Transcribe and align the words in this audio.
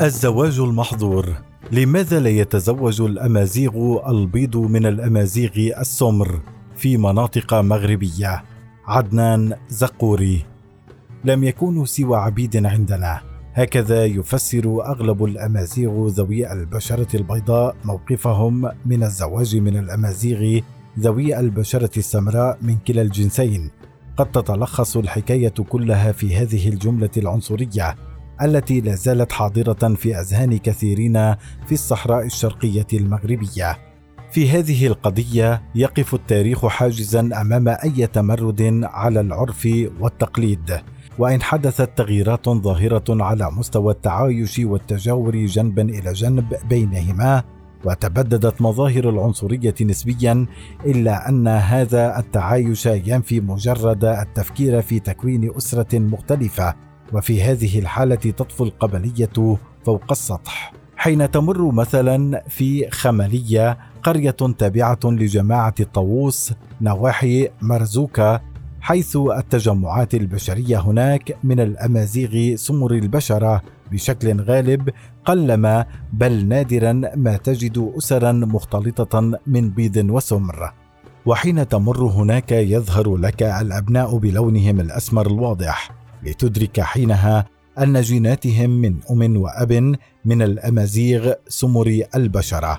الزواج 0.00 0.60
المحظور. 0.60 1.34
لماذا 1.72 2.20
لا 2.20 2.30
يتزوج 2.30 3.00
الأمازيغ 3.00 3.98
البيض 4.10 4.56
من 4.56 4.86
الأمازيغ 4.86 5.80
السمر 5.80 6.40
في 6.76 6.96
مناطق 6.96 7.54
مغربية؟ 7.54 8.44
عدنان 8.86 9.54
زقوري. 9.68 10.44
لم 11.24 11.44
يكونوا 11.44 11.84
سوى 11.84 12.16
عبيد 12.16 12.66
عندنا. 12.66 13.20
هكذا 13.54 14.04
يفسر 14.04 14.86
أغلب 14.86 15.24
الأمازيغ 15.24 16.06
ذوي 16.08 16.52
البشرة 16.52 17.16
البيضاء 17.16 17.76
موقفهم 17.84 18.70
من 18.86 19.02
الزواج 19.02 19.56
من 19.56 19.76
الأمازيغ 19.76 20.60
ذوي 20.98 21.40
البشرة 21.40 21.98
السمراء 21.98 22.58
من 22.62 22.76
كلا 22.86 23.02
الجنسين. 23.02 23.70
قد 24.16 24.32
تتلخص 24.32 24.96
الحكاية 24.96 25.54
كلها 25.68 26.12
في 26.12 26.36
هذه 26.36 26.68
الجملة 26.68 27.10
العنصرية. 27.16 27.96
التي 28.42 28.80
لا 28.80 28.94
زالت 28.94 29.32
حاضرة 29.32 29.94
في 29.94 30.20
أذهان 30.20 30.58
كثيرين 30.58 31.34
في 31.66 31.72
الصحراء 31.72 32.26
الشرقية 32.26 32.86
المغربية. 32.92 33.78
في 34.30 34.50
هذه 34.50 34.86
القضية 34.86 35.62
يقف 35.74 36.14
التاريخ 36.14 36.66
حاجزا 36.66 37.20
أمام 37.20 37.68
أي 37.68 38.06
تمرد 38.06 38.80
على 38.84 39.20
العرف 39.20 39.68
والتقليد. 40.00 40.80
وإن 41.18 41.42
حدثت 41.42 41.90
تغييرات 41.96 42.48
ظاهرة 42.48 43.04
على 43.08 43.50
مستوى 43.50 43.92
التعايش 43.92 44.58
والتجاور 44.58 45.36
جنبا 45.36 45.82
إلى 45.82 46.12
جنب 46.12 46.54
بينهما 46.68 47.42
وتبددت 47.84 48.62
مظاهر 48.62 49.10
العنصرية 49.10 49.74
نسبيا 49.82 50.46
إلا 50.86 51.28
أن 51.28 51.48
هذا 51.48 52.18
التعايش 52.18 52.86
ينفي 52.86 53.40
مجرد 53.40 54.04
التفكير 54.04 54.82
في 54.82 55.00
تكوين 55.00 55.56
أسرة 55.56 55.98
مختلفة. 55.98 56.85
وفي 57.12 57.42
هذه 57.42 57.78
الحالة 57.78 58.14
تطفو 58.14 58.64
القبلية 58.64 59.56
فوق 59.84 60.04
السطح. 60.10 60.72
حين 60.96 61.30
تمر 61.30 61.72
مثلا 61.72 62.42
في 62.48 62.90
خمليه 62.90 63.78
قرية 64.02 64.30
تابعة 64.30 64.98
لجماعة 65.04 65.74
الطاووس 65.80 66.52
نواحي 66.80 67.48
مرزوكا 67.62 68.40
حيث 68.80 69.16
التجمعات 69.16 70.14
البشرية 70.14 70.80
هناك 70.80 71.36
من 71.44 71.60
الأمازيغ 71.60 72.56
سمر 72.56 72.92
البشره 72.92 73.62
بشكل 73.92 74.40
غالب 74.40 74.90
قلما 75.24 75.86
بل 76.12 76.46
نادرا 76.48 76.92
ما 77.14 77.36
تجد 77.36 77.92
اسرا 77.98 78.32
مختلطة 78.32 79.40
من 79.46 79.70
بيض 79.70 79.96
وسمر. 80.10 80.72
وحين 81.26 81.68
تمر 81.68 82.02
هناك 82.02 82.52
يظهر 82.52 83.16
لك 83.16 83.42
الأبناء 83.42 84.18
بلونهم 84.18 84.80
الأسمر 84.80 85.26
الواضح. 85.26 86.05
لتدرك 86.26 86.80
حينها 86.80 87.46
أن 87.78 88.00
جيناتهم 88.00 88.70
من 88.70 88.96
أم 89.10 89.36
وأب 89.36 89.96
من 90.24 90.42
الأمازيغ 90.42 91.32
سمر 91.48 92.02
البشرة. 92.14 92.78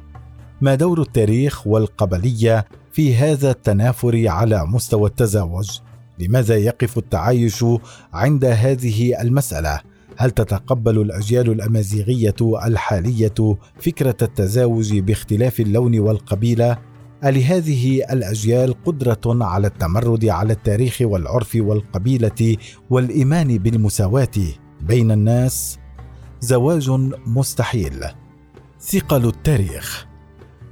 ما 0.61 0.75
دور 0.75 1.01
التاريخ 1.01 1.67
والقبلية 1.67 2.65
في 2.91 3.15
هذا 3.15 3.51
التنافر 3.51 4.27
على 4.27 4.65
مستوى 4.65 5.09
التزاوج؟ 5.09 5.79
لماذا 6.19 6.57
يقف 6.57 6.97
التعايش 6.97 7.65
عند 8.13 8.45
هذه 8.45 9.21
المسألة؟ 9.21 9.81
هل 10.17 10.31
تتقبل 10.31 11.01
الأجيال 11.01 11.51
الأمازيغية 11.51 12.35
الحالية 12.65 13.57
فكرة 13.79 14.17
التزاوج 14.21 14.97
باختلاف 14.99 15.59
اللون 15.59 15.99
والقبيلة؟ 15.99 16.77
ألهذه 17.25 18.03
الأجيال 18.11 18.83
قدرة 18.83 19.45
على 19.45 19.67
التمرد 19.67 20.25
على 20.25 20.53
التاريخ 20.53 20.97
والعرف 21.01 21.57
والقبيلة 21.61 22.57
والإيمان 22.89 23.57
بالمساواة 23.57 24.37
بين 24.81 25.11
الناس؟ 25.11 25.79
زواج 26.41 26.89
مستحيل. 27.27 28.05
ثقل 28.81 29.25
التاريخ 29.25 30.07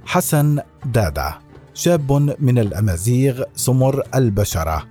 حسن 0.06 0.60
دادا 0.86 1.34
شاب 1.74 2.36
من 2.40 2.60
الأمازيغ 2.60 3.44
سمر 3.56 4.04
البشرة 4.16 4.84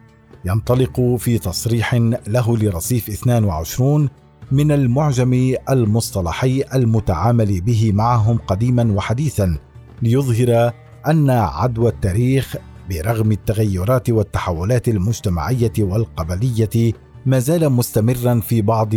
ينطلق 0.44 1.00
في 1.18 1.38
تصريح 1.38 1.94
له 2.26 2.56
لرصيف 2.56 3.08
22 3.08 4.08
من 4.52 4.72
المعجم 4.72 5.54
المصطلحي 5.70 6.64
المتعامل 6.74 7.60
به 7.60 7.92
معهم 7.92 8.38
قديما 8.38 8.92
وحديثا 8.92 9.58
ليظهر 10.02 10.72
أن 11.06 11.30
عدوى 11.30 11.88
التاريخ 11.88 12.56
برغم 12.90 13.32
التغيرات 13.32 14.10
والتحولات 14.10 14.88
المجتمعية 14.88 15.72
والقبلية 15.78 16.92
ما 17.26 17.38
زال 17.38 17.72
مستمرا 17.72 18.40
في 18.40 18.62
بعض 18.62 18.94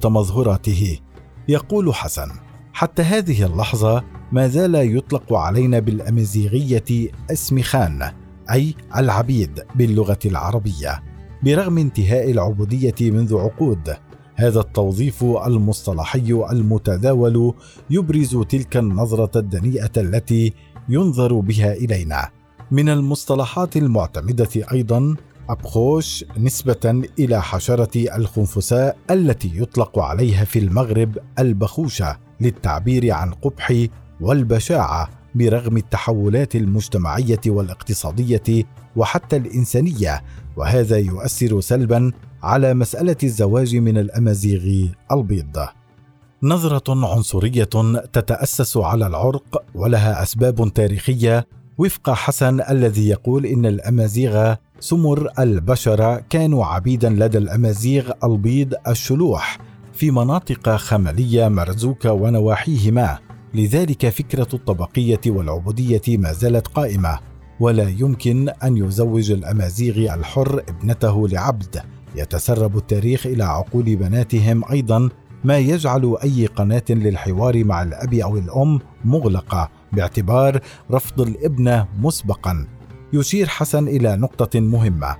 تمظهراته. 0.00 0.98
يقول 1.48 1.94
حسن 1.94 2.28
حتى 2.72 3.02
هذه 3.02 3.46
اللحظة 3.46 4.04
ما 4.32 4.48
زال 4.48 4.96
يطلق 4.96 5.32
علينا 5.32 5.78
بالأمازيغية 5.78 7.10
اسم 7.30 7.62
خان 7.62 8.12
أي 8.52 8.74
العبيد 8.96 9.60
باللغة 9.74 10.18
العربية 10.26 11.02
برغم 11.42 11.78
انتهاء 11.78 12.30
العبودية 12.30 12.94
منذ 13.00 13.36
عقود. 13.36 13.96
هذا 14.34 14.60
التوظيف 14.60 15.24
المصطلحي 15.24 16.44
المتداول 16.50 17.54
يبرز 17.90 18.36
تلك 18.36 18.76
النظرة 18.76 19.38
الدنيئة 19.38 19.90
التي 19.96 20.52
ينظر 20.88 21.34
بها 21.34 21.72
إلينا 21.72 22.28
من 22.70 22.88
المصطلحات 22.88 23.76
المعتمدة 23.76 24.48
أيضا 24.72 25.16
أبخوش 25.48 26.24
نسبة 26.38 27.02
إلى 27.18 27.42
حشرة 27.42 28.16
الخنفساء 28.16 28.96
التي 29.10 29.52
يطلق 29.54 29.98
عليها 29.98 30.44
في 30.44 30.58
المغرب 30.58 31.18
البخوشة 31.38 32.18
للتعبير 32.40 33.12
عن 33.12 33.30
قبح 33.30 33.86
والبشاعة 34.20 35.08
برغم 35.34 35.76
التحولات 35.76 36.56
المجتمعية 36.56 37.40
والاقتصادية 37.46 38.64
وحتى 38.96 39.36
الإنسانية 39.36 40.22
وهذا 40.56 40.98
يؤثر 40.98 41.60
سلبا 41.60 42.12
على 42.42 42.74
مسألة 42.74 43.16
الزواج 43.22 43.76
من 43.76 43.98
الأمازيغ 43.98 44.88
البيض. 45.12 45.77
نظرة 46.42 47.06
عنصرية 47.14 47.64
تتأسس 48.12 48.76
على 48.76 49.06
العرق 49.06 49.62
ولها 49.74 50.22
أسباب 50.22 50.72
تاريخية. 50.74 51.46
وفق 51.78 52.10
حسن 52.10 52.60
الذي 52.70 53.08
يقول 53.08 53.46
إن 53.46 53.66
الأمازيغ 53.66 54.54
سمر 54.80 55.28
البشرة 55.38 56.24
كانوا 56.30 56.64
عبيدا 56.64 57.10
لدى 57.10 57.38
الأمازيغ 57.38 58.10
البيض 58.24 58.74
الشلوح 58.88 59.58
في 59.92 60.10
مناطق 60.10 60.76
خملية 60.76 61.48
مرزوكة 61.48 62.12
ونواحيهما. 62.12 63.18
لذلك 63.54 64.08
فكرة 64.08 64.48
الطبقية 64.54 65.20
والعبودية 65.26 66.02
ما 66.08 66.32
زالت 66.32 66.66
قائمة. 66.66 67.18
ولا 67.60 67.88
يمكن 67.88 68.48
أن 68.48 68.76
يزوج 68.76 69.30
الأمازيغ 69.30 70.14
الحر 70.14 70.62
ابنته 70.68 71.28
لعبد. 71.28 71.82
يتسرب 72.16 72.76
التاريخ 72.76 73.26
إلى 73.26 73.44
عقول 73.44 73.96
بناتهم 73.96 74.64
أيضا. 74.70 75.08
ما 75.44 75.58
يجعل 75.58 76.16
أي 76.24 76.46
قناة 76.46 76.84
للحوار 76.90 77.64
مع 77.64 77.82
الأب 77.82 78.14
أو 78.14 78.38
الأم 78.38 78.80
مغلقة 79.04 79.70
باعتبار 79.92 80.60
رفض 80.90 81.20
الابنه 81.20 81.86
مسبقا. 81.98 82.66
يشير 83.12 83.46
حسن 83.46 83.88
إلى 83.88 84.16
نقطة 84.16 84.60
مهمة. 84.60 85.16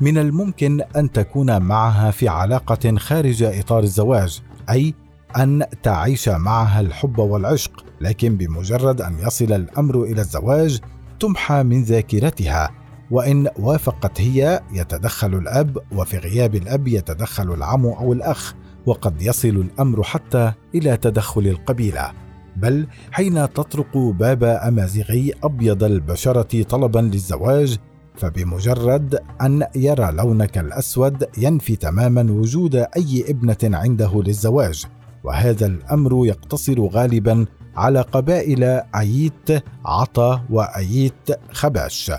من 0.00 0.18
الممكن 0.18 0.80
أن 0.96 1.12
تكون 1.12 1.62
معها 1.62 2.10
في 2.10 2.28
علاقة 2.28 2.96
خارج 2.96 3.42
إطار 3.42 3.82
الزواج 3.82 4.40
أي 4.70 4.94
أن 5.36 5.64
تعيش 5.82 6.28
معها 6.28 6.80
الحب 6.80 7.18
والعشق 7.18 7.84
لكن 8.00 8.36
بمجرد 8.36 9.00
أن 9.00 9.18
يصل 9.18 9.52
الأمر 9.52 10.02
إلى 10.02 10.20
الزواج 10.20 10.80
تمحى 11.20 11.62
من 11.62 11.82
ذاكرتها. 11.82 12.70
وإن 13.10 13.48
وافقت 13.58 14.20
هي 14.20 14.62
يتدخل 14.72 15.34
الأب 15.34 15.78
وفي 15.92 16.18
غياب 16.18 16.54
الأب 16.54 16.88
يتدخل 16.88 17.54
العم 17.54 17.86
أو 17.86 18.12
الأخ. 18.12 18.54
وقد 18.88 19.22
يصل 19.22 19.48
الأمر 19.48 20.02
حتى 20.02 20.52
إلى 20.74 20.96
تدخل 20.96 21.46
القبيلة. 21.46 22.12
بل 22.56 22.86
حين 23.12 23.34
تطرق 23.34 23.96
باب 23.96 24.44
أمازيغي 24.44 25.32
أبيض 25.44 25.84
البشرة 25.84 26.62
طلبا 26.62 26.98
للزواج 26.98 27.78
فبمجرد 28.14 29.18
أن 29.42 29.66
يرى 29.76 30.12
لونك 30.12 30.58
الأسود 30.58 31.24
ينفي 31.38 31.76
تماما 31.76 32.32
وجود 32.32 32.76
أي 32.76 33.24
ابنة 33.28 33.58
عنده 33.64 34.22
للزواج. 34.26 34.84
وهذا 35.24 35.66
الأمر 35.66 36.26
يقتصر 36.26 36.80
غالبا 36.80 37.46
على 37.76 38.00
قبائل 38.00 38.64
اييت 38.94 39.64
عطا 39.84 40.44
واييت 40.50 41.30
خباش. 41.52 42.12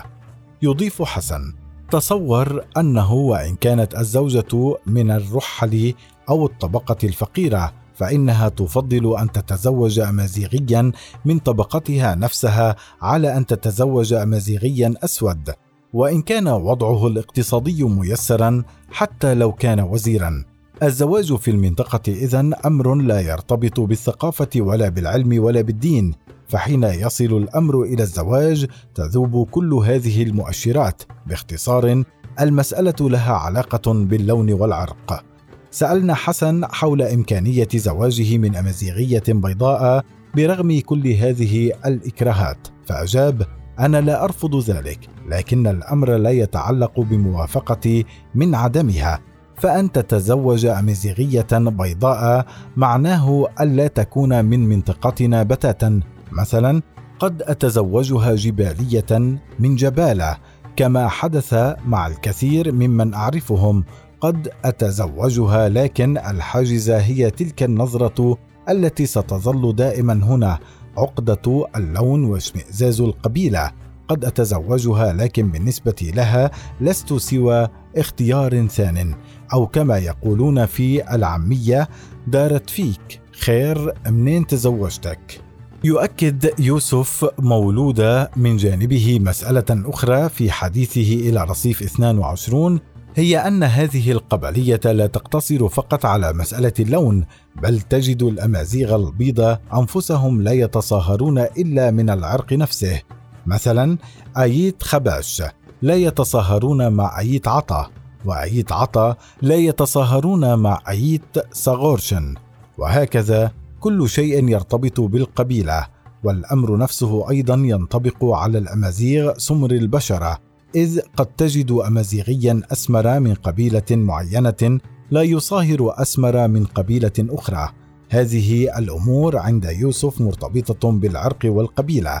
يضيف 0.62 1.02
حسن 1.02 1.52
تصور 1.90 2.64
أنه 2.76 3.12
وإن 3.12 3.56
كانت 3.56 3.98
الزوجة 3.98 4.76
من 4.86 5.10
الرحل 5.10 5.94
أو 6.30 6.46
الطبقة 6.46 6.96
الفقيرة 7.04 7.72
فإنها 7.94 8.48
تفضل 8.48 9.18
أن 9.18 9.32
تتزوج 9.32 9.98
امازيغيا 9.98 10.92
من 11.24 11.38
طبقتها 11.38 12.14
نفسها 12.14 12.76
على 13.02 13.36
أن 13.36 13.46
تتزوج 13.46 14.12
امازيغيا 14.12 14.94
أسود 15.04 15.50
وإن 15.92 16.22
كان 16.22 16.48
وضعه 16.48 17.06
الاقتصادي 17.06 17.84
ميسرا 17.84 18.62
حتى 18.90 19.34
لو 19.34 19.52
كان 19.52 19.80
وزيرا 19.80 20.44
الزواج 20.82 21.36
في 21.36 21.50
المنطقة 21.50 22.12
إذن 22.12 22.54
أمر 22.54 22.94
لا 22.94 23.20
يرتبط 23.20 23.80
بالثقافة 23.80 24.48
ولا 24.56 24.88
بالعلم 24.88 25.42
ولا 25.42 25.60
بالدين، 25.60 26.14
فحين 26.48 26.84
يصل 26.84 27.24
الأمر 27.24 27.82
إلى 27.82 28.02
الزواج 28.02 28.66
تذوب 28.94 29.46
كل 29.46 29.74
هذه 29.74 30.22
المؤشرات، 30.22 31.02
باختصار 31.26 32.04
المسألة 32.40 32.94
لها 33.00 33.32
علاقة 33.32 33.92
باللون 33.92 34.52
والعرق. 34.52 35.24
سألنا 35.70 36.14
حسن 36.14 36.64
حول 36.64 37.02
إمكانية 37.02 37.68
زواجه 37.74 38.38
من 38.38 38.56
أمازيغية 38.56 39.22
بيضاء 39.28 40.04
برغم 40.36 40.80
كل 40.80 41.08
هذه 41.08 41.72
الإكراهات، 41.86 42.68
فأجاب: 42.84 43.46
أنا 43.78 44.00
لا 44.00 44.24
أرفض 44.24 44.70
ذلك، 44.70 44.98
لكن 45.28 45.66
الأمر 45.66 46.16
لا 46.16 46.30
يتعلق 46.30 47.00
بموافقتي 47.00 48.04
من 48.34 48.54
عدمها، 48.54 49.20
فأن 49.56 49.92
تتزوج 49.92 50.66
أمازيغية 50.66 51.46
بيضاء 51.52 52.46
معناه 52.76 53.46
ألا 53.60 53.86
تكون 53.86 54.44
من 54.44 54.68
منطقتنا 54.68 55.42
بتاتا 55.42 56.00
مثلا 56.32 56.82
قد 57.18 57.42
أتزوجها 57.42 58.34
جبالية 58.34 59.38
من 59.58 59.76
جبالة 59.76 60.36
كما 60.76 61.08
حدث 61.08 61.54
مع 61.86 62.06
الكثير 62.06 62.72
ممن 62.72 63.14
أعرفهم 63.14 63.84
قد 64.20 64.48
أتزوجها 64.64 65.68
لكن 65.68 66.18
الحاجزة 66.18 66.98
هي 66.98 67.30
تلك 67.30 67.62
النظرة 67.62 68.38
التي 68.68 69.06
ستظل 69.06 69.76
دائما 69.76 70.12
هنا 70.12 70.58
عقدة 70.96 71.66
اللون 71.76 72.24
واشمئزاز 72.24 73.00
القبيلة. 73.00 73.70
قد 74.08 74.24
أتزوجها 74.24 75.12
لكن 75.12 75.50
بالنسبة 75.50 76.12
لها 76.14 76.50
لست 76.80 77.12
سوى 77.14 77.68
اختيار 77.96 78.66
ثان. 78.66 79.14
أو 79.52 79.66
كما 79.66 79.98
يقولون 79.98 80.66
في 80.66 81.14
العامية 81.14 81.88
دارت 82.26 82.70
فيك. 82.70 83.20
خير 83.40 83.94
منين 84.10 84.46
تزوجتك؟ 84.46 85.40
يؤكد 85.84 86.60
يوسف 86.60 87.30
مولودة 87.38 88.30
من 88.36 88.56
جانبه 88.56 89.18
مسألة 89.20 89.64
أخرى 89.70 90.28
في 90.28 90.50
حديثه 90.50 91.28
إلى 91.28 91.44
رصيف 91.44 91.82
22 91.82 92.80
هي 93.14 93.38
أن 93.38 93.62
هذه 93.62 94.12
القبلية 94.12 94.80
لا 94.84 95.06
تقتصر 95.06 95.68
فقط 95.68 96.06
على 96.06 96.32
مسألة 96.32 96.72
اللون 96.80 97.24
بل 97.62 97.80
تجد 97.80 98.22
الأمازيغ 98.22 98.96
البيض 98.96 99.58
أنفسهم 99.74 100.42
لا 100.42 100.52
يتصاهرون 100.52 101.38
إلا 101.38 101.90
من 101.90 102.10
العرق 102.10 102.52
نفسه. 102.52 103.00
مثلا 103.46 103.98
أييت 104.38 104.82
خباش 104.82 105.42
لا 105.82 105.94
يتصاهرون 105.94 106.92
مع 106.92 107.18
أييت 107.18 107.48
عطا 107.48 107.90
وأييت 108.24 108.72
عطا 108.72 109.16
لا 109.42 109.54
يتصاهرون 109.54 110.58
مع 110.58 110.82
أييت 110.88 111.38
ساغورشن 111.52 112.34
وهكذا 112.78 113.52
كل 113.80 114.08
شيء 114.08 114.48
يرتبط 114.48 115.00
بالقبيلة 115.00 115.86
والأمر 116.24 116.76
نفسه 116.76 117.30
أيضا 117.30 117.54
ينطبق 117.54 118.24
على 118.24 118.58
الأمازيغ 118.58 119.38
سمر 119.38 119.70
البشرة. 119.70 120.49
إذ 120.74 121.00
قد 121.16 121.26
تجد 121.26 121.70
أمازيغيا 121.70 122.62
أسمر 122.72 123.20
من 123.20 123.34
قبيلة 123.34 123.82
معينة 123.90 124.80
لا 125.10 125.22
يصاهر 125.22 125.94
أسمر 126.02 126.48
من 126.48 126.64
قبيلة 126.64 127.12
أخرى. 127.20 127.68
هذه 128.10 128.78
الأمور 128.78 129.36
عند 129.36 129.64
يوسف 129.64 130.20
مرتبطة 130.20 130.92
بالعرق 130.92 131.38
والقبيلة 131.44 132.20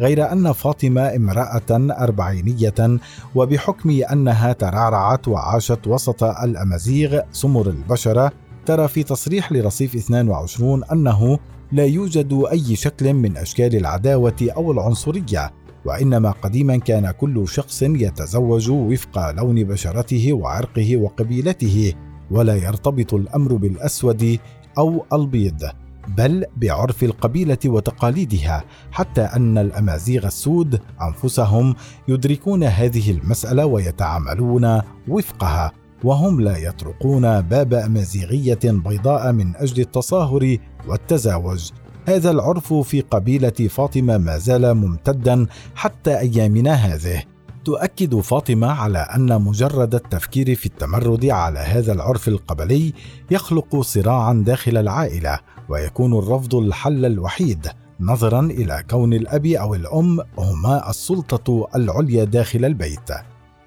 غير 0.00 0.32
أن 0.32 0.52
فاطمة 0.52 1.16
امرأة 1.16 1.70
أربعينية 2.02 2.98
وبحكم 3.34 4.00
أنها 4.12 4.52
ترعرعت 4.52 5.28
وعاشت 5.28 5.86
وسط 5.86 6.24
الأمازيغ 6.24 7.20
سمر 7.32 7.66
البشرة 7.66 8.32
ترى 8.66 8.88
في 8.88 9.02
تصريح 9.02 9.52
لرصيف 9.52 9.94
22 9.94 10.84
أنه 10.84 11.38
لا 11.72 11.84
يوجد 11.84 12.44
أي 12.52 12.76
شكل 12.76 13.14
من 13.14 13.36
أشكال 13.36 13.76
العداوة 13.76 14.48
أو 14.56 14.72
العنصرية. 14.72 15.52
وإنما 15.86 16.30
قديما 16.30 16.76
كان 16.76 17.10
كل 17.10 17.48
شخص 17.48 17.82
يتزوج 17.82 18.70
وفق 18.70 19.30
لون 19.30 19.64
بشرته 19.64 20.32
وعرقه 20.32 20.96
وقبيلته 20.96 21.94
ولا 22.30 22.56
يرتبط 22.56 23.14
الأمر 23.14 23.54
بالأسود 23.54 24.38
أو 24.78 25.04
البيض 25.12 25.62
بل 26.08 26.44
بعرف 26.56 27.04
القبيلة 27.04 27.58
وتقاليدها 27.66 28.64
حتى 28.92 29.22
أن 29.22 29.58
الأمازيغ 29.58 30.26
السود 30.26 30.80
أنفسهم 31.02 31.74
يدركون 32.08 32.64
هذه 32.64 33.10
المسألة 33.10 33.66
ويتعاملون 33.66 34.80
وفقها 35.08 35.72
وهم 36.04 36.40
لا 36.40 36.56
يطرقون 36.56 37.40
باب 37.40 37.74
أمازيغية 37.74 38.58
بيضاء 38.64 39.32
من 39.32 39.56
أجل 39.56 39.82
التصاهر 39.82 40.56
والتزاوج. 40.88 41.70
هذا 42.08 42.30
العرف 42.30 42.74
في 42.74 43.00
قبيلة 43.00 43.50
فاطمة 43.50 44.18
ما 44.18 44.38
زال 44.38 44.74
ممتدا 44.74 45.46
حتى 45.74 46.18
أيامنا 46.18 46.72
هذه. 46.72 47.22
تؤكد 47.64 48.20
فاطمة 48.20 48.66
على 48.66 48.98
أن 48.98 49.42
مجرد 49.42 49.94
التفكير 49.94 50.54
في 50.54 50.66
التمرد 50.66 51.24
على 51.24 51.58
هذا 51.58 51.92
العرف 51.92 52.28
القبلي 52.28 52.92
يخلق 53.30 53.80
صراعا 53.80 54.42
داخل 54.46 54.76
العائلة 54.76 55.38
ويكون 55.68 56.18
الرفض 56.18 56.54
الحل 56.54 57.04
الوحيد 57.04 57.66
نظرا 58.00 58.40
إلى 58.40 58.84
كون 58.90 59.12
الأب 59.12 59.46
أو 59.46 59.74
الأم 59.74 60.20
هما 60.38 60.90
السلطة 60.90 61.68
العليا 61.74 62.24
داخل 62.24 62.64
البيت. 62.64 63.10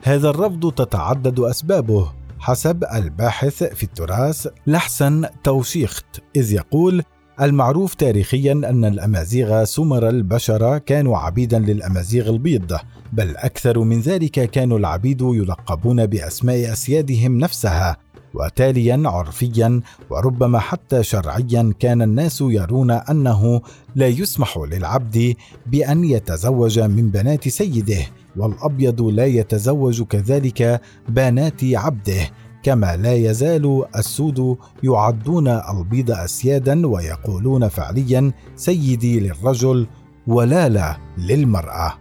هذا 0.03 0.30
الرفض 0.30 0.71
تتعدد 0.71 1.39
أسبابه 1.39 2.12
حسب 2.39 2.83
الباحث 2.94 3.63
في 3.63 3.83
التراث 3.83 4.47
لحسن 4.68 5.25
توشيخت 5.44 6.21
إذ 6.35 6.53
يقول 6.53 7.03
المعروف 7.41 7.94
تاريخيا 7.94 8.51
أن 8.51 8.86
الأمازيغ 8.86 9.63
سمر 9.63 10.09
البشره 10.09 10.77
كانوا 10.77 11.18
عبيدا 11.18 11.59
للأمازيغ 11.59 12.30
البيض 12.30 12.77
بل 13.13 13.38
أكثر 13.38 13.80
من 13.80 14.00
ذلك 14.00 14.51
كانوا 14.51 14.80
العبيد 14.80 15.21
يلقبون 15.21 16.06
بأسماء 16.06 16.74
أسيادهم 16.74 17.38
نفسها 17.38 17.97
وتاليا 18.33 19.01
عرفيا 19.06 19.81
وربما 20.09 20.59
حتى 20.59 21.03
شرعيا 21.03 21.74
كان 21.80 22.01
الناس 22.01 22.41
يرون 22.41 22.91
أنه 22.91 23.62
لا 23.95 24.07
يسمح 24.07 24.57
للعبد 24.57 25.35
بأن 25.65 26.03
يتزوج 26.03 26.80
من 26.80 27.09
بنات 27.09 27.47
سيده 27.47 28.06
والأبيض 28.37 29.02
لا 29.02 29.25
يتزوج 29.25 30.04
كذلك 30.04 30.81
بنات 31.09 31.63
عبده. 31.63 32.30
كما 32.63 32.97
لا 32.97 33.13
يزال 33.13 33.85
السود 33.95 34.57
يعدون 34.83 35.47
البيض 35.47 36.11
أسيادا 36.11 36.87
ويقولون 36.87 37.68
فعليا 37.68 38.31
سيدي 38.56 39.19
للرجل 39.19 39.87
ولا 40.28 40.69
لا 40.69 40.97
للمرأة. 41.18 41.94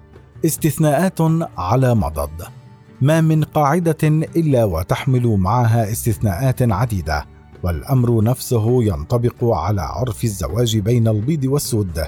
استثناءات 0.45 1.21
على 1.59 1.95
مضض. 1.95 2.43
ما 3.01 3.21
من 3.21 3.45
قاعدة 3.45 4.09
إلا 4.37 4.65
وتحمل 4.65 5.27
معها 5.27 5.93
استثناءات 5.93 6.63
عديدة 6.63 7.27
والأمر 7.63 8.23
نفسه 8.23 8.83
ينطبق 8.85 9.45
على 9.45 9.83
عرف 9.83 10.25
الزواج 10.25 10.79
بين 10.79 11.09
البيض 11.09 11.45
والسود. 11.45 12.03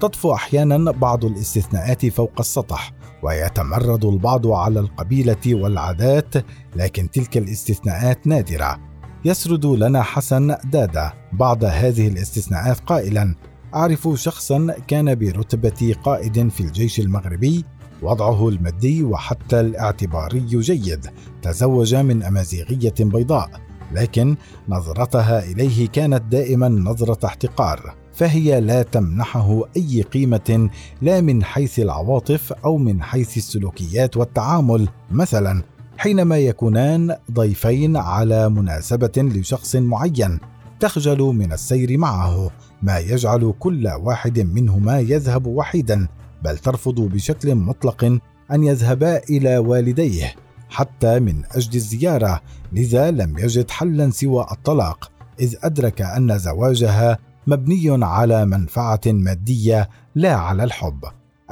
تطفو 0.00 0.34
أحيانا 0.34 0.90
بعض 0.90 1.24
الاستثناءات 1.24 2.06
فوق 2.06 2.32
السطح 2.40 2.92
ويتمرد 3.22 4.04
البعض 4.04 4.46
على 4.46 4.80
القبيلة 4.80 5.54
والعادات 5.54 6.34
لكن 6.76 7.10
تلك 7.10 7.36
الاستثناءات 7.36 8.26
نادرة. 8.26 8.78
يسرد 9.24 9.66
لنا 9.66 10.02
حسن 10.02 10.56
دادا 10.64 11.12
بعض 11.32 11.64
هذه 11.64 12.08
الاستثناءات 12.08 12.80
قائلا 12.80 13.34
أعرف 13.74 14.08
شخصا 14.14 14.74
كان 14.88 15.14
برتبة 15.14 15.94
قائد 16.02 16.48
في 16.48 16.60
الجيش 16.60 17.00
المغربي 17.00 17.64
وضعه 18.02 18.48
المادي 18.48 19.02
وحتى 19.02 19.60
الاعتباري 19.60 20.40
جيد 20.40 21.06
تزوج 21.42 21.94
من 21.94 22.22
أمازيغية 22.22 22.94
بيضاء 23.00 23.50
لكن 23.92 24.36
نظرتها 24.68 25.44
إليه 25.44 25.88
كانت 25.88 26.22
دائما 26.22 26.68
نظرة 26.68 27.26
احتقار. 27.26 28.01
فهي 28.12 28.60
لا 28.60 28.82
تمنحه 28.82 29.62
أي 29.76 30.02
قيمة 30.02 30.70
لا 31.02 31.20
من 31.20 31.44
حيث 31.44 31.78
العواطف 31.78 32.52
أو 32.52 32.76
من 32.76 33.02
حيث 33.02 33.36
السلوكيات 33.36 34.16
والتعامل. 34.16 34.88
مثلا 35.10 35.62
حينما 35.96 36.38
يكونان 36.38 37.16
ضيفين 37.32 37.96
على 37.96 38.48
مناسبة 38.48 39.12
لشخص 39.16 39.76
معين 39.76 40.38
تخجل 40.80 41.18
من 41.18 41.52
السير 41.52 41.98
معه. 41.98 42.50
ما 42.82 42.98
يجعل 42.98 43.54
كل 43.58 43.88
واحد 43.88 44.40
منهما 44.40 45.00
يذهب 45.00 45.46
وحيدا 45.46 46.08
بل 46.44 46.58
ترفض 46.58 47.00
بشكل 47.00 47.54
مطلق 47.54 48.18
أن 48.52 48.64
يذهبا 48.64 49.18
إلى 49.30 49.58
والديه 49.58 50.34
حتى 50.68 51.20
من 51.20 51.42
أجل 51.54 51.74
الزيارة. 51.74 52.40
لذا 52.72 53.10
لم 53.10 53.38
يجد 53.38 53.70
حلا 53.70 54.10
سوى 54.10 54.46
الطلاق 54.52 55.10
إذ 55.40 55.54
أدرك 55.62 56.02
أن 56.02 56.38
زواجها 56.38 57.18
مبني 57.46 58.04
على 58.04 58.46
منفعة 58.46 59.00
مادية 59.06 59.88
لا 60.14 60.34
على 60.34 60.64
الحب. 60.64 61.04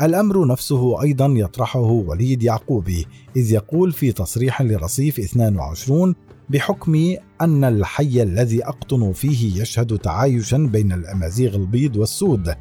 الأمر 0.02 0.46
نفسه 0.46 1.02
أيضا 1.02 1.26
يطرحه 1.26 1.80
وليد 1.80 2.42
يعقوبي 2.42 3.06
إذ 3.36 3.52
يقول 3.52 3.92
في 3.92 4.12
تصريح 4.12 4.62
لرصيف 4.62 5.18
22 5.18 6.14
بحكم 6.50 7.16
أن 7.40 7.64
الحي 7.64 8.22
الذي 8.22 8.64
أقطن 8.64 9.12
فيه 9.12 9.62
يشهد 9.62 9.98
تعايشا 9.98 10.56
بين 10.56 10.92
الأمازيغ 10.92 11.54
البيض 11.54 11.96
والسود. 11.96 12.54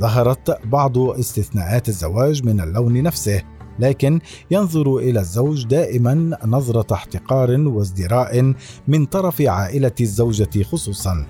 ظهرت 0.00 0.66
بعض 0.66 0.98
استثناءات 0.98 1.88
الزواج 1.88 2.44
من 2.44 2.60
اللون 2.60 3.02
نفسه 3.02 3.42
لكن 3.78 4.20
ينظر 4.50 4.96
إلى 4.96 5.20
الزوج 5.20 5.66
دائما 5.66 6.38
نظرة 6.44 6.94
احتقار 6.94 7.50
وازدراء 7.60 8.54
من 8.88 9.06
طرف 9.06 9.42
عائلة 9.42 9.94
الزوجة 10.00 10.62
خصوصا. 10.62 11.26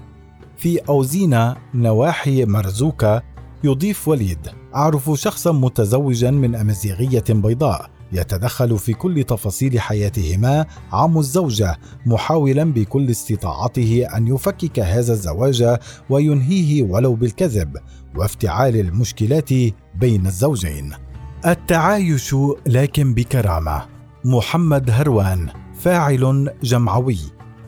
في 0.57 0.79
أوزينا 0.79 1.57
نواحي 1.75 2.45
مرزوكا 2.45 3.23
يضيف 3.65 4.09
وليد. 4.09 4.39
أعرف 4.75 5.11
شخصا 5.15 5.53
متزوجا 5.53 6.31
من 6.31 6.55
أمازيغية 6.55 7.25
بيضاء. 7.31 7.91
يتدخل 8.13 8.79
في 8.79 8.93
كل 8.93 9.25
تفاصيل 9.25 9.81
حياتهما 9.81 10.67
عم 10.93 11.19
الزوجة 11.19 11.79
محاولا 12.07 12.65
بكل 12.65 13.11
استطاعته 13.11 14.07
أن 14.17 14.27
يفكك 14.27 14.81
هذا 14.81 15.13
الزواج 15.13 15.77
وينهيه 16.11 16.83
ولو 16.83 17.15
بالكذب 17.15 17.77
وافتعال 18.17 18.77
المشكلات 18.77 19.51
بين 19.95 20.27
الزوجين. 20.27 20.93
التعايش 21.47 22.37
لكن 22.67 23.15
بكرامة. 23.15 23.83
محمد 24.25 24.91
هروان 24.91 25.49
فاعل 25.81 26.51
جمعوي. 26.63 27.19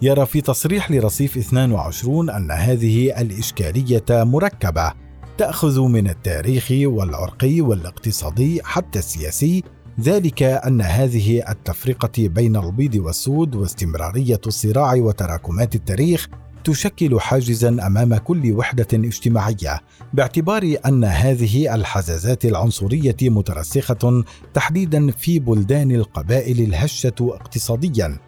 يرى 0.03 0.26
في 0.26 0.41
تصريح 0.41 0.91
لرصيف 0.91 1.37
22 1.37 2.31
أن 2.31 2.50
هذه 2.50 3.21
الإشكالية 3.21 4.05
مركبة 4.11 4.93
تأخذ 5.38 5.81
من 5.81 6.09
التاريخ 6.09 6.69
والعرقي 6.71 7.61
والاقتصادي 7.61 8.61
حتى 8.65 8.99
السياسي. 8.99 9.62
ذلك 10.00 10.43
أن 10.43 10.81
هذه 10.81 11.50
التفرقة 11.50 12.29
بين 12.29 12.57
البيض 12.57 12.95
والسود 12.95 13.55
واستمرارية 13.55 14.41
الصراع 14.47 14.95
وتراكمات 14.95 15.75
التاريخ 15.75 16.29
تشكل 16.65 17.21
حاجزا 17.21 17.69
أمام 17.69 18.17
كل 18.17 18.53
وحدة 18.53 18.88
اجتماعية 18.93 19.81
باعتبار 20.15 20.76
أن 20.87 21.05
هذه 21.05 21.75
الحزازات 21.75 22.45
العنصرية 22.45 23.17
مترسخة 23.23 24.25
تحديدا 24.55 25.11
في 25.11 25.38
بلدان 25.38 25.91
القبائل 25.91 26.61
الهشة 26.61 27.15
اقتصاديا. 27.21 28.19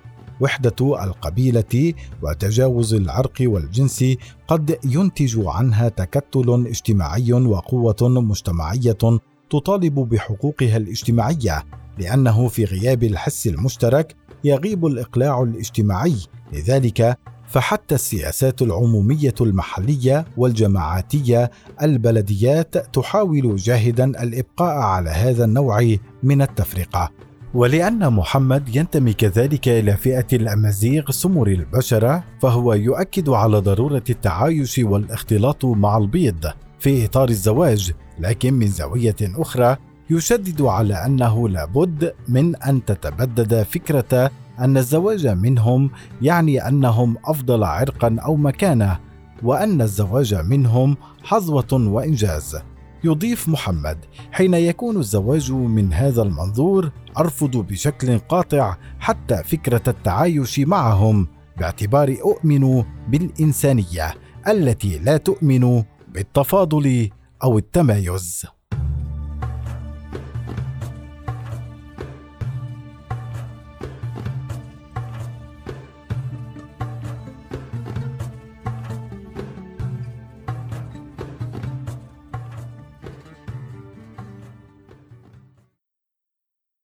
وحدة 0.40 1.04
القبيلة 1.04 1.94
وتجاوز 2.22 2.94
العرق 2.94 3.36
والجنس 3.40 4.04
قد 4.48 4.78
ينتج 4.84 5.40
عنها 5.46 5.88
تكتل 5.88 6.66
اجتماعي 6.66 7.32
وقوة 7.32 7.96
مجتمعية 8.02 9.20
تطالب 9.50 9.94
بحقوقها 9.94 10.76
الاجتماعية 10.76 11.64
لأنه 11.98 12.48
في 12.48 12.64
غياب 12.64 13.04
الحس 13.04 13.46
المشترك 13.46 14.16
يغيب 14.44 14.86
الإقلاع 14.86 15.42
الاجتماعي. 15.42 16.16
لذلك 16.52 17.18
فحتى 17.48 17.94
السياسات 17.94 18.62
العمومية 18.62 19.34
المحلية 19.40 20.24
والجماعاتية 20.36 21.50
البلديات 21.82 22.94
تحاول 22.94 23.56
جاهدا 23.56 24.04
الإبقاء 24.04 24.76
على 24.76 25.10
هذا 25.10 25.44
النوع 25.44 25.96
من 26.22 26.42
التفرقة. 26.42 27.10
ولأن 27.54 28.12
محمد 28.12 28.76
ينتمي 28.76 29.12
كذلك 29.12 29.68
إلى 29.68 29.96
فئة 29.96 30.26
الأمازيغ 30.32 31.10
سمر 31.10 31.46
البشرة 31.46 32.24
فهو 32.40 32.72
يؤكد 32.74 33.28
على 33.28 33.58
ضرورة 33.58 34.04
التعايش 34.10 34.78
والاختلاط 34.78 35.64
مع 35.64 35.96
البيض 35.96 36.46
في 36.78 37.04
إطار 37.04 37.28
الزواج 37.28 37.92
لكن 38.18 38.54
من 38.54 38.66
زاوية 38.66 39.16
أخرى 39.22 39.76
يشدد 40.10 40.62
على 40.62 40.94
أنه 40.94 41.48
لابد 41.48 42.14
من 42.28 42.56
أن 42.56 42.84
تتبدد 42.84 43.62
فكرة 43.62 44.30
أن 44.58 44.76
الزواج 44.76 45.26
منهم 45.26 45.90
يعني 46.22 46.68
أنهم 46.68 47.16
أفضل 47.24 47.64
عرقا 47.64 48.16
أو 48.24 48.36
مكانة 48.36 48.98
وأن 49.42 49.82
الزواج 49.82 50.34
منهم 50.34 50.96
حظوة 51.22 51.72
وإنجاز. 51.72 52.56
يضيف 53.04 53.48
محمد 53.48 54.04
حين 54.32 54.54
يكون 54.54 54.96
الزواج 54.96 55.52
من 55.52 55.92
هذا 55.92 56.22
المنظور 56.22 56.90
أرفض 57.18 57.56
بشكل 57.56 58.18
قاطع 58.18 58.76
حتى 59.00 59.44
فكرة 59.44 59.82
التعايش 59.88 60.58
معهم 60.58 61.28
باعتبار 61.58 62.16
أؤمن 62.20 62.84
بالإنسانية 63.08 64.14
التي 64.48 64.98
لا 64.98 65.16
تؤمن 65.16 65.82
بالتفاضل 66.08 67.10
أو 67.44 67.58
التمايز. 67.58 68.46